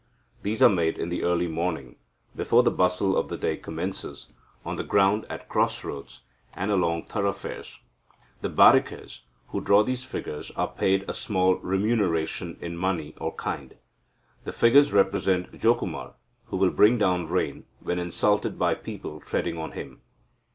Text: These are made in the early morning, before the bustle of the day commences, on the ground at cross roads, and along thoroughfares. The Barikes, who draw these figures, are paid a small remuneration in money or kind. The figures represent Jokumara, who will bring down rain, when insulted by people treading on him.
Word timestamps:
These 0.41 0.63
are 0.63 0.67
made 0.69 0.97
in 0.97 1.09
the 1.09 1.21
early 1.21 1.45
morning, 1.47 1.95
before 2.35 2.63
the 2.63 2.71
bustle 2.71 3.15
of 3.15 3.29
the 3.29 3.37
day 3.37 3.55
commences, 3.55 4.29
on 4.65 4.75
the 4.77 4.83
ground 4.83 5.27
at 5.29 5.47
cross 5.47 5.83
roads, 5.83 6.21
and 6.55 6.71
along 6.71 7.03
thoroughfares. 7.05 7.77
The 8.41 8.49
Barikes, 8.49 9.19
who 9.49 9.61
draw 9.61 9.83
these 9.83 10.03
figures, 10.03 10.49
are 10.55 10.69
paid 10.69 11.07
a 11.07 11.13
small 11.13 11.57
remuneration 11.57 12.57
in 12.61 12.77
money 12.77 13.13
or 13.19 13.35
kind. 13.35 13.75
The 14.43 14.53
figures 14.53 14.91
represent 14.91 15.51
Jokumara, 15.55 16.15
who 16.45 16.57
will 16.57 16.71
bring 16.71 16.97
down 16.97 17.27
rain, 17.27 17.65
when 17.79 17.99
insulted 17.99 18.57
by 18.57 18.73
people 18.73 19.19
treading 19.19 19.59
on 19.59 19.73
him. 19.73 20.01